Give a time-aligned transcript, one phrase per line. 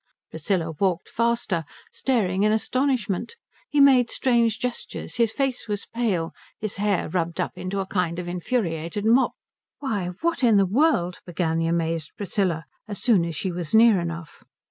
[0.31, 3.35] Priscilla walked faster, staring in astonishment.
[3.69, 8.17] He made strange gestures, his face was pale, his hair rubbed up into a kind
[8.17, 9.33] of infuriated mop.
[9.77, 13.99] "Why, what in the world" began the amazed Priscilla, as soon as she was near
[13.99, 14.43] enough.